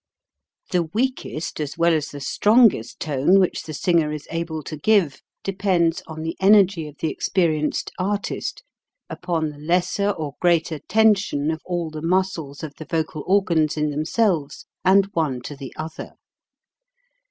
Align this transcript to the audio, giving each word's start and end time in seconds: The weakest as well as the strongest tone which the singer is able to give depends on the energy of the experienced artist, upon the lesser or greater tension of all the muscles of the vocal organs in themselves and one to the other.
The 0.71 0.81
weakest 0.81 1.59
as 1.59 1.77
well 1.77 1.93
as 1.93 2.07
the 2.07 2.19
strongest 2.19 2.99
tone 2.99 3.39
which 3.39 3.61
the 3.61 3.73
singer 3.75 4.11
is 4.11 4.27
able 4.31 4.63
to 4.63 4.75
give 4.75 5.21
depends 5.43 6.01
on 6.07 6.23
the 6.23 6.35
energy 6.39 6.87
of 6.87 6.97
the 6.97 7.11
experienced 7.11 7.91
artist, 7.99 8.63
upon 9.11 9.49
the 9.49 9.59
lesser 9.59 10.09
or 10.09 10.33
greater 10.41 10.79
tension 10.79 11.51
of 11.51 11.61
all 11.65 11.91
the 11.91 12.01
muscles 12.01 12.63
of 12.63 12.73
the 12.79 12.85
vocal 12.85 13.23
organs 13.27 13.77
in 13.77 13.91
themselves 13.91 14.65
and 14.83 15.05
one 15.13 15.39
to 15.43 15.55
the 15.55 15.71
other. 15.77 16.13